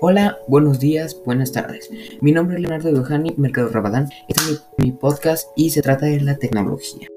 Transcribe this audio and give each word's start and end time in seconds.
Hola, 0.00 0.38
buenos 0.46 0.78
días, 0.78 1.16
buenas 1.24 1.52
tardes. 1.52 1.90
Mi 2.20 2.32
nombre 2.32 2.56
es 2.56 2.62
Leonardo 2.62 3.04
Johanny 3.04 3.34
Mercado 3.36 3.68
Rabadán. 3.68 4.08
Este 4.28 4.42
es 4.42 4.64
mi, 4.78 4.84
mi, 4.84 4.92
podcast 4.92 5.48
y 5.56 5.70
se 5.70 5.82
trata 5.82 6.06
de 6.06 6.20
la 6.20 6.36
tecnología. 6.36 7.08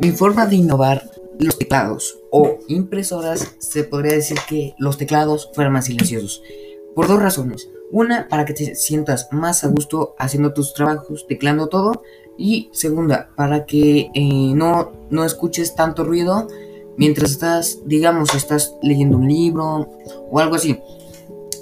Mi 0.00 0.12
forma 0.12 0.46
de 0.46 0.56
innovar 0.56 1.02
los 1.38 1.58
teclados 1.58 2.18
o 2.30 2.58
impresoras 2.68 3.56
se 3.58 3.84
podría 3.84 4.12
decir 4.12 4.38
que 4.48 4.74
los 4.78 4.98
teclados 4.98 5.50
fueran 5.54 5.72
más 5.72 5.86
silenciosos. 5.86 6.42
Por 6.98 7.06
dos 7.06 7.22
razones. 7.22 7.70
Una, 7.92 8.26
para 8.26 8.44
que 8.44 8.54
te 8.54 8.74
sientas 8.74 9.28
más 9.30 9.62
a 9.62 9.68
gusto 9.68 10.16
haciendo 10.18 10.52
tus 10.52 10.74
trabajos, 10.74 11.28
teclando 11.28 11.68
todo. 11.68 12.02
Y 12.36 12.70
segunda, 12.72 13.30
para 13.36 13.66
que 13.66 14.10
eh, 14.12 14.52
no, 14.56 14.90
no 15.08 15.24
escuches 15.24 15.76
tanto 15.76 16.02
ruido 16.02 16.48
mientras 16.96 17.30
estás, 17.30 17.78
digamos, 17.86 18.34
estás 18.34 18.74
leyendo 18.82 19.16
un 19.16 19.28
libro 19.28 19.88
o 20.28 20.40
algo 20.40 20.56
así. 20.56 20.80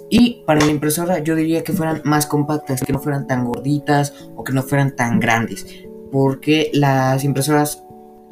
Y 0.08 0.42
para 0.46 0.64
la 0.64 0.70
impresora 0.70 1.18
yo 1.18 1.34
diría 1.34 1.62
que 1.62 1.74
fueran 1.74 2.00
más 2.04 2.24
compactas, 2.24 2.80
que 2.80 2.94
no 2.94 2.98
fueran 2.98 3.26
tan 3.26 3.44
gorditas 3.44 4.14
o 4.36 4.42
que 4.42 4.54
no 4.54 4.62
fueran 4.62 4.96
tan 4.96 5.20
grandes. 5.20 5.66
Porque 6.10 6.70
las 6.72 7.24
impresoras 7.24 7.82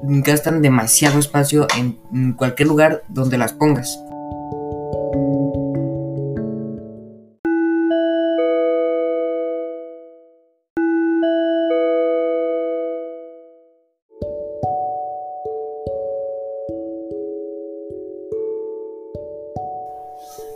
gastan 0.02 0.62
demasiado 0.62 1.18
espacio 1.18 1.66
en 1.76 2.32
cualquier 2.32 2.68
lugar 2.68 3.02
donde 3.10 3.36
las 3.36 3.52
pongas. 3.52 4.00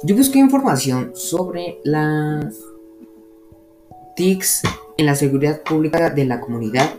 Yo 0.03 0.17
busqué 0.17 0.39
información 0.39 1.13
sobre 1.15 1.79
las 1.85 2.55
TICs 4.17 4.63
en 4.97 5.07
la 5.07 5.15
seguridad 5.15 5.63
pública 5.63 6.11
de 6.11 6.25
la 6.25 6.41
comunidad 6.41 6.91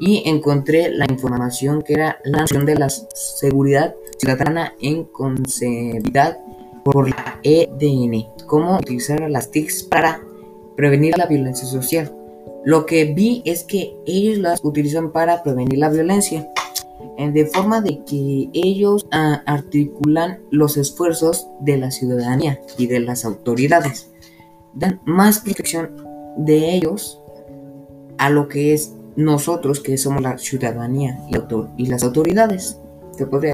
y 0.00 0.22
encontré 0.26 0.90
la 0.90 1.06
información 1.08 1.82
que 1.82 1.92
era 1.92 2.18
la 2.24 2.40
noción 2.40 2.64
de 2.64 2.76
la 2.76 2.88
seguridad 2.88 3.94
ciudadana 4.18 4.74
en 4.80 5.04
concebida 5.04 6.38
por 6.84 7.10
la 7.10 7.38
EDN, 7.42 8.26
cómo 8.46 8.76
utilizar 8.76 9.28
las 9.30 9.50
TICs 9.50 9.82
para 9.84 10.20
prevenir 10.76 11.18
la 11.18 11.26
violencia 11.26 11.66
social. 11.66 12.14
Lo 12.64 12.86
que 12.86 13.04
vi 13.04 13.42
es 13.44 13.64
que 13.64 13.94
ellos 14.06 14.38
las 14.38 14.60
utilizan 14.62 15.12
para 15.12 15.42
prevenir 15.42 15.78
la 15.78 15.90
violencia, 15.90 16.50
de 17.28 17.46
forma 17.46 17.80
de 17.80 18.02
que 18.04 18.48
ellos 18.52 19.06
ah, 19.12 19.42
articulan 19.46 20.40
los 20.50 20.76
esfuerzos 20.76 21.46
de 21.60 21.76
la 21.76 21.90
ciudadanía 21.90 22.60
y 22.78 22.86
de 22.86 23.00
las 23.00 23.24
autoridades. 23.24 24.10
Dan 24.74 25.00
más 25.04 25.40
protección 25.40 25.90
de 26.38 26.74
ellos 26.74 27.20
a 28.18 28.30
lo 28.30 28.48
que 28.48 28.72
es 28.72 28.94
nosotros 29.16 29.80
que 29.80 29.98
somos 29.98 30.22
la 30.22 30.38
ciudadanía 30.38 31.18
y, 31.76 31.86
las 31.86 32.02
autoridades. 32.02 32.78
¿Te 33.16 33.26
podría 33.26 33.52